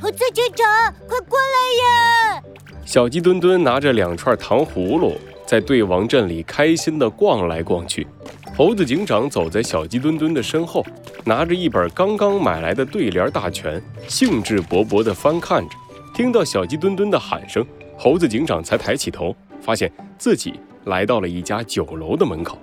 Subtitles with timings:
[0.00, 0.66] 猴子警长，
[1.08, 2.42] 快过来呀！
[2.84, 8.06] 小鸡墩墩拿着两串糖葫芦，在对王镇里开心地逛来逛去。
[8.54, 10.84] 猴子警长走在小鸡墩墩的身后，
[11.24, 15.74] 拿着一本刚刚买来的对联大全，兴致勃勃地翻看着。
[16.14, 17.66] 听到小鸡墩墩的喊声，
[17.96, 22.58] 猴子警长才抬起头，发现自己来到了一家酒楼的门口。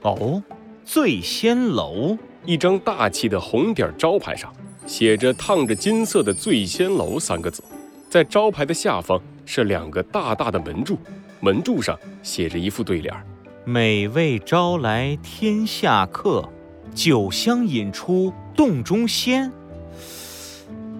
[0.00, 0.42] 哦，
[0.82, 4.50] 醉仙楼，一张大气的红底招牌上。
[4.86, 7.62] 写着“烫着金色的醉仙楼”三个字，
[8.10, 10.98] 在招牌的下方是两个大大的门柱，
[11.40, 13.14] 门柱上写着一副对联
[13.64, 16.48] ：“美味招来天下客，
[16.94, 19.50] 酒香引出洞中仙。”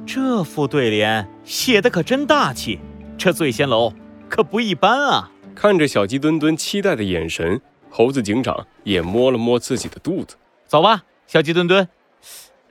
[0.07, 2.79] 这副对联写的可真大气，
[3.19, 3.93] 这醉仙楼
[4.29, 5.31] 可不一般啊！
[5.55, 7.61] 看着小鸡墩墩期待的眼神，
[7.91, 10.37] 猴子警长也摸了摸自己的肚子。
[10.67, 11.87] 走吧，小鸡墩墩。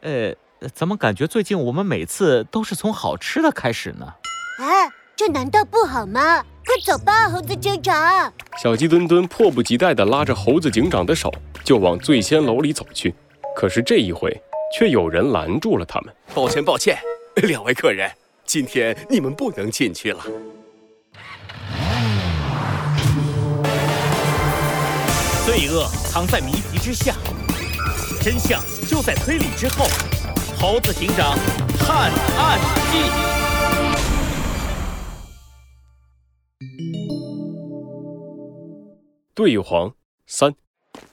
[0.01, 0.33] 呃。
[0.73, 4.13] 怎么感觉最近我们每次都是从好吃的开始呢？
[4.59, 6.43] 哎，这难道不好吗？
[6.65, 8.31] 快走吧，猴子警长！
[8.61, 11.29] 小鸡墩墩迫不及待地拉着猴子警长的手，
[11.63, 13.13] 就往醉仙楼里走去。
[13.55, 14.31] 可是这一回，
[14.77, 16.15] 却有人拦住了他们。
[16.33, 16.97] 抱歉，抱歉，
[17.35, 18.09] 两位客人，
[18.45, 20.23] 今天你们不能进去了。
[25.45, 27.13] 罪恶藏在谜题之下，
[28.21, 29.85] 真相就在推理之后。
[30.65, 31.37] 猴子警长
[31.77, 32.57] 探案
[32.89, 32.97] 记。
[39.35, 39.93] 对黄
[40.25, 40.55] 三，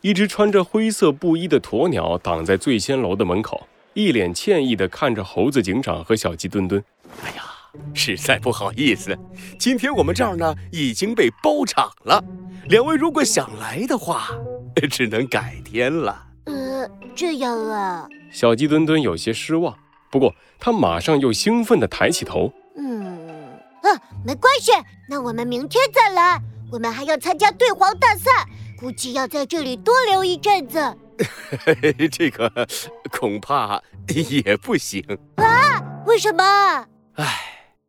[0.03, 6.81] 一只穿着灰色布衣的鸵鸟挡在醉仙楼的门口，一脸歉意的看着猴子警长和小鸡墩墩。
[7.25, 7.43] 哎呀，
[7.93, 9.19] 实在不好意思，
[9.59, 12.23] 今天我们这儿呢已经被包场了，
[12.69, 14.29] 两位如果想来的话，
[14.89, 16.30] 只能改天了。
[17.11, 18.09] 呃，这样啊。
[18.31, 19.77] 小鸡墩墩有些失望，
[20.11, 22.53] 不过他马上又兴奋地抬起头。
[22.77, 23.29] 嗯，
[23.83, 23.89] 啊，
[24.25, 24.73] 没关系，
[25.09, 26.41] 那我们明天再来。
[26.73, 28.31] 我们还要参加对皇大赛，
[28.79, 30.97] 估计要在这里多留一阵子。
[32.13, 32.67] 这个
[33.11, 35.05] 恐怕也不行
[35.37, 35.83] 啊？
[36.07, 36.87] 为什么？
[37.15, 37.27] 唉，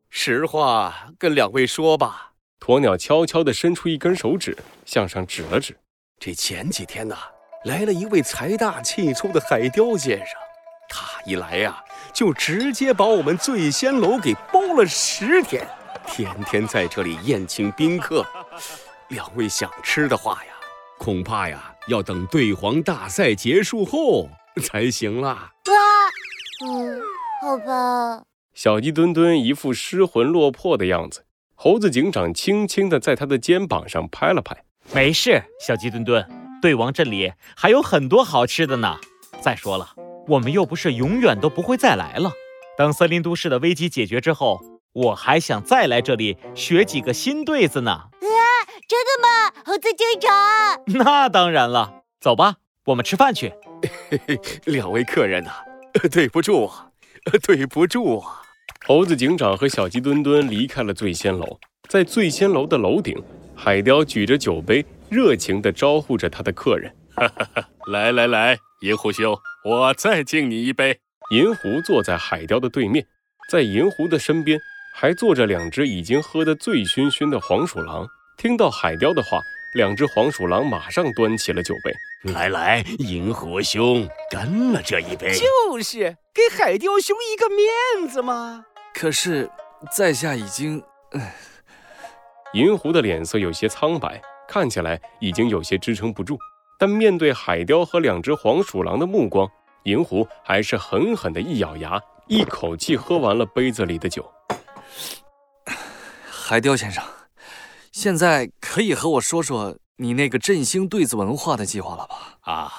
[0.09, 2.31] 实话跟两位说吧。
[2.59, 5.77] 鸵鸟悄悄地伸出一根手指，向上指了指。
[6.19, 7.15] 这前几天呢？
[7.65, 10.35] 来了一位财大气粗的海雕先生，
[10.89, 15.67] 他一来呀，就直接把我们醉仙楼给包了十天，
[16.07, 18.25] 天天在这里宴请宾客。
[19.09, 20.53] 两位想吃的话呀，
[20.97, 24.27] 恐怕呀要等对皇大赛结束后
[24.63, 25.29] 才行啦。
[25.65, 25.71] 啊，
[26.65, 26.99] 嗯，
[27.43, 28.23] 好吧。
[28.55, 34.57] 小鸡墩墩一副失魂落魄的样子，猴子警长轻轻地在他的肩膀上拍了拍。
[34.91, 36.27] 没事，小鸡墩墩。
[36.61, 38.97] 对王镇里还有很多好吃的呢。
[39.41, 39.95] 再说了，
[40.27, 42.31] 我们又不是永远都不会再来了。
[42.77, 44.61] 等森林都市的危机解决之后，
[44.93, 47.91] 我还想再来这里学几个新对子呢。
[47.91, 48.09] 啊，
[48.87, 50.31] 真的吗，猴子警长？
[51.03, 52.03] 那当然了。
[52.19, 53.51] 走吧，我们吃饭去。
[54.09, 55.51] 嘿嘿两位客人呐，
[56.11, 56.91] 对不住啊，
[57.41, 58.41] 对不住啊。
[58.85, 63.15] 猴子警长和小鸡墩墩离开了醉仙楼，在醉仙楼的楼顶，
[63.55, 64.85] 海雕举着酒杯。
[65.11, 66.95] 热情地招呼着他的客人，
[67.87, 71.01] 来 来来，银狐兄，我再敬你一杯。
[71.31, 73.05] 银狐坐在海雕的对面，
[73.49, 74.57] 在银狐的身边
[74.95, 78.07] 还坐着两只已经喝得醉醺醺的黄鼠狼。
[78.37, 79.41] 听到海雕的话，
[79.75, 82.31] 两只黄鼠狼马上端起了酒杯。
[82.31, 85.33] 来来，银狐兄，干了这一杯。
[85.33, 88.63] 就是给海雕兄一个面子嘛。
[88.93, 89.49] 可是，
[89.93, 90.81] 在下已经……
[92.53, 94.21] 银狐的脸色有些苍白。
[94.51, 96.37] 看起来已经有些支撑不住，
[96.77, 99.49] 但面对海雕和两只黄鼠狼的目光，
[99.83, 101.97] 银狐还是狠狠的一咬牙，
[102.27, 104.29] 一口气喝完了杯子里的酒。
[106.29, 107.01] 海雕先生，
[107.93, 112.37] 现在可以和我说说你那个振兴对子文化的计划了吧？
[112.41, 112.73] 啊，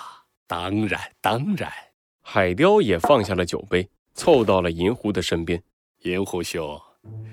[0.47, 1.73] 当然当然。
[2.21, 5.63] 海雕也放下了酒杯，凑到了银狐的身边。
[6.03, 6.79] 银狐兄，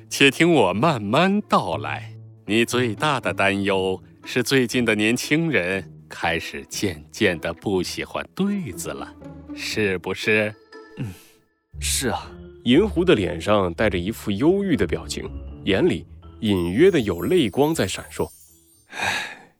[0.10, 2.14] 且听我慢慢道来。
[2.46, 4.02] 你最大的担忧。
[4.32, 9.12] 是最近的年轻人开始渐渐的不喜欢对子了，
[9.56, 10.54] 是不是？
[10.98, 11.08] 嗯，
[11.80, 12.30] 是啊。
[12.66, 15.28] 银狐的脸上带着一副忧郁的表情，
[15.66, 16.06] 眼里
[16.42, 18.30] 隐约的有泪光在闪烁。
[18.90, 19.52] 唉，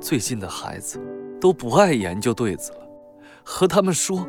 [0.00, 1.00] 最近的孩子
[1.40, 2.88] 都不爱研究对子了，
[3.44, 4.28] 和他们说，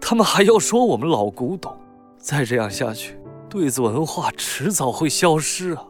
[0.00, 1.72] 他们还要说我们老古董。
[2.18, 3.16] 再这样下去，
[3.48, 5.86] 对子文化迟早会消失啊。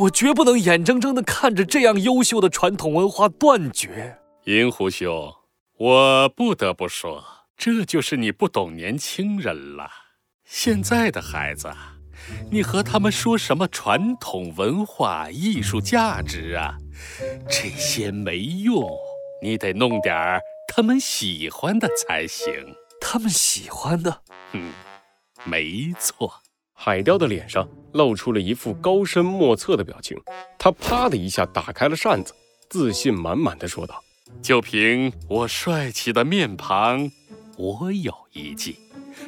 [0.00, 4.18] 我绝不能眼睁睁地看着这样优秀的传统文化断绝。
[4.44, 5.32] 银狐兄，
[5.78, 7.24] 我不得不说，
[7.56, 9.90] 这就是你不懂年轻人了。
[10.44, 11.72] 现在的孩子
[12.50, 16.76] 你和他们说什么传统文化、艺术价值啊？
[17.48, 18.88] 这些没用，
[19.42, 22.52] 你得弄点儿他们喜欢的才行。
[23.00, 24.22] 他们喜欢的，
[24.52, 24.72] 嗯，
[25.44, 26.32] 没错。
[26.84, 30.20] 海雕的脸上露出了一副高深莫测的表情，
[30.58, 32.34] 他啪的一下打开了扇子，
[32.68, 34.02] 自信满满的说道
[34.42, 37.08] ：“就凭我帅气的面庞，
[37.56, 38.80] 我有一计，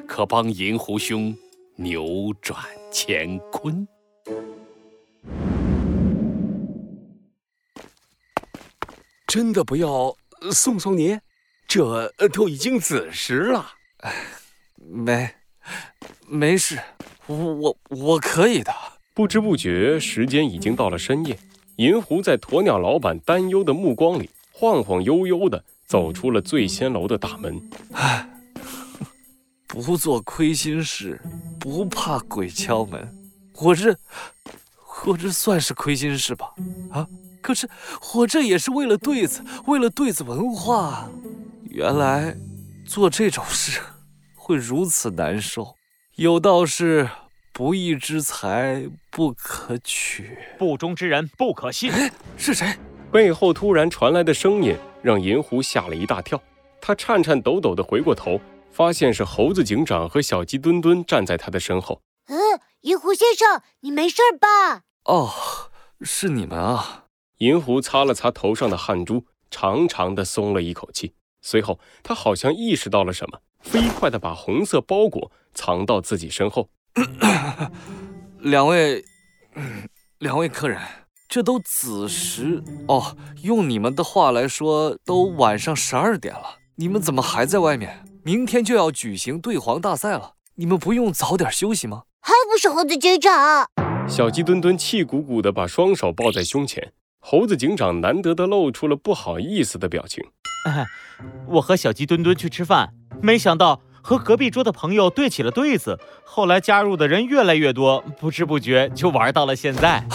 [0.08, 1.32] 可帮银狐兄
[1.76, 2.60] 扭转
[2.92, 3.86] 乾坤。”
[9.28, 10.16] 真的不要
[10.50, 11.20] 送送您？
[11.68, 13.74] 这都已经子时了。
[14.74, 15.32] 没，
[16.26, 16.80] 没事，
[17.26, 18.72] 我我我可以的。
[19.14, 21.38] 不知不觉，时间已经到了深夜。
[21.76, 27.60] 银狐在鸵鸟老板担忧的目光里，晃晃悠悠的走出了醉仙楼的大门。
[27.92, 28.28] 唉，
[29.66, 31.20] 不做亏心事，
[31.58, 33.08] 不怕鬼敲门。
[33.60, 33.96] 我这，
[35.06, 36.52] 我这算是亏心事吧？
[36.90, 37.06] 啊？
[37.40, 37.68] 可是
[38.14, 41.08] 我这也是为了对子，为了对子文化。
[41.68, 42.36] 原来
[42.86, 43.80] 做这种事
[44.34, 45.74] 会如此难受。
[46.16, 47.10] 有道是
[47.52, 51.90] 不义之财不可取，不忠之人不可信。
[52.36, 52.72] 是谁？
[53.10, 56.40] 背后突然传来的声音让银狐吓了一大跳。
[56.80, 58.40] 他颤颤抖抖地回过头，
[58.70, 62.00] 发现是猴子警长和小鸡墩墩站在他的身后。
[62.28, 62.38] 嗯，
[62.82, 64.82] 银狐先生，你没事吧？
[65.06, 65.32] 哦，
[66.02, 67.06] 是你们啊。
[67.38, 71.14] 银狐擦了擦头上的汗珠，长长的松了一口气。
[71.42, 76.68] 随后，他好像意识到了什么，飞快地把红色包裹藏到自己身后。
[78.38, 79.02] 两位，
[80.20, 80.80] 两位客人，
[81.28, 86.58] 这都子时哦，用你们的话来说，都晚上十二点了。
[86.76, 88.04] 你们怎么还在外面？
[88.22, 92.04] 明天就要举行对黄大赛了，你们不用早点休息吗？
[92.20, 93.68] 还不是猴子警长！
[94.06, 96.92] 小鸡墩墩气鼓鼓的把双手抱在胸前。
[97.18, 100.22] 猴子警长难得的露出了不好意思的表情。
[101.48, 110.06] 我和小鸡墩墩去吃饭，没想到和隔壁桌的朋友对起了对子，后来加入的人越来越多，不知不觉就玩到了现在。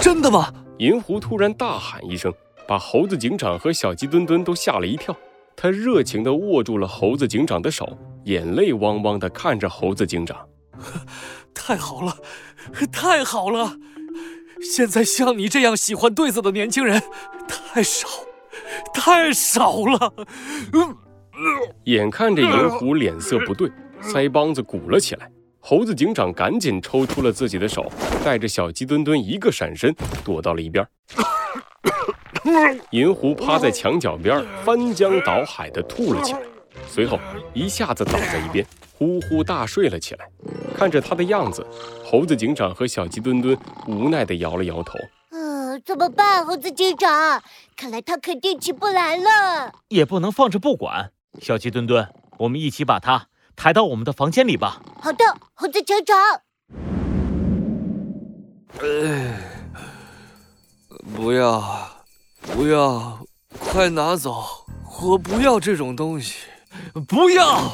[0.00, 0.52] 真的吗？
[0.78, 2.32] 银狐突然大喊一声，
[2.66, 5.16] 把猴子警长和小鸡墩墩都吓了一跳。
[5.54, 10.48] 他热情地握住了猴子警长的手，眼泪汪汪地看着猴子警长。
[11.54, 12.16] 太好了，
[12.90, 13.76] 太好了！
[14.62, 17.02] 现在像你这样喜欢对子的年轻人
[17.46, 18.08] 太少，
[18.92, 20.12] 太少了。
[21.84, 23.70] 眼看着银狐脸色不对，
[24.02, 25.30] 腮帮子鼓了起来，
[25.60, 27.90] 猴子警长赶紧抽出了自己的手，
[28.24, 29.94] 带着小鸡墩墩一个闪身
[30.24, 30.86] 躲到了一边。
[32.90, 36.40] 银狐趴在墙角边，翻江倒海的吐了起来，
[36.86, 37.18] 随后
[37.54, 38.66] 一下子倒在一边。
[38.94, 40.28] 呼呼大睡了起来，
[40.76, 41.66] 看着他的样子，
[42.04, 43.56] 猴子警长和小鸡墩墩
[43.88, 44.98] 无奈地摇了摇头。
[45.72, 46.44] 嗯，怎么办？
[46.44, 47.42] 猴子警长，
[47.74, 49.72] 看来他肯定起不来了。
[49.88, 51.12] 也不能放着不管。
[51.40, 52.06] 小鸡墩墩，
[52.38, 54.82] 我们一起把他抬到我们的房间里吧。
[55.00, 55.24] 好的，
[55.54, 56.18] 猴子警长。
[58.80, 59.34] 呃，
[61.16, 61.88] 不要，
[62.42, 63.18] 不要，
[63.58, 64.44] 快拿走！
[65.00, 66.40] 我不要这种东西，
[67.08, 67.72] 不要！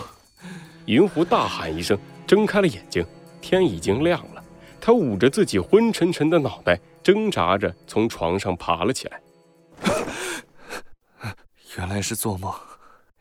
[0.87, 1.99] 银狐大喊一声，
[2.29, 3.05] 睁开了眼睛。
[3.41, 4.38] 天已经亮了，
[4.89, 9.21] 他捂着自己昏沉沉的脑袋，挣扎着从床上爬了起来。
[11.77, 12.51] 原来是做梦。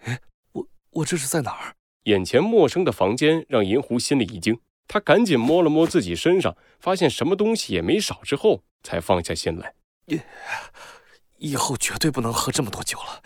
[0.06, 0.18] 哎，
[0.54, 1.76] 我我这是在哪儿？
[2.04, 9.74] 眼前陌生的房间让银狐心里一惊，他赶紧摸了摸自己身上，发现什么东西也没少之后，才放下心来。
[10.06, 10.22] 以
[11.40, 13.22] 以后绝对不能喝这么多酒了。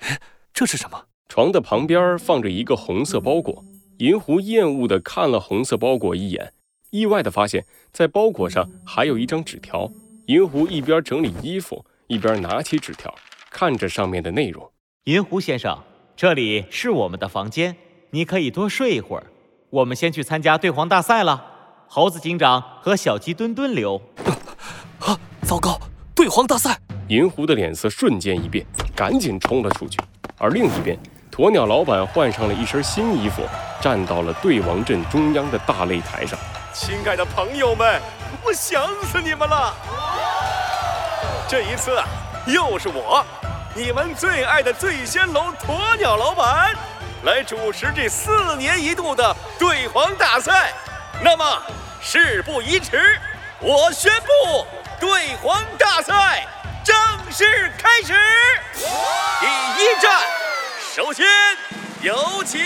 [0.00, 0.20] 哎，
[0.52, 1.06] 这是什么？
[1.30, 3.64] 床的旁边放着一个红色包裹，
[3.96, 6.52] 银狐厌恶的看了红色包裹一眼，
[6.90, 9.90] 意外地发现，在包裹上还有一张纸条。
[10.26, 13.12] 银狐一边整理衣服，一边拿起纸条，
[13.50, 14.70] 看着上面的内容
[15.04, 15.76] ：“银狐先生，
[16.16, 17.74] 这里是我们的房间，
[18.10, 19.26] 你可以多睡一会儿。
[19.70, 21.44] 我们先去参加对黄大赛了，
[21.88, 24.00] 猴子警长和小鸡墩墩留。”
[25.00, 25.80] 啊，糟糕！
[26.14, 26.78] 对黄大赛！
[27.08, 29.98] 银狐的脸色瞬间一变，赶紧冲了出去。
[30.38, 30.96] 而另一边，
[31.32, 33.42] 鸵鸟老板换上了一身新衣服，
[33.80, 36.38] 站到了对王阵中央的大擂台上。
[36.72, 38.00] 亲爱的朋友们，
[38.44, 39.74] 我想死你们了！
[41.48, 42.06] 这一次啊
[42.46, 43.24] 又是我，
[43.74, 46.74] 你们最爱的醉仙楼鸵鸟老板，
[47.24, 50.72] 来主持这四年一度的对黄大赛。
[51.22, 51.62] 那么
[52.00, 53.18] 事不宜迟，
[53.58, 54.66] 我宣布
[55.00, 56.46] 对黄大赛
[56.84, 56.96] 正
[57.32, 58.14] 式开始。
[59.40, 59.46] 第
[59.82, 60.20] 一站。
[60.94, 61.26] 首先
[62.02, 62.60] 有请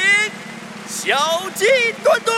[0.89, 1.67] 小鸡
[2.03, 2.35] 墩墩。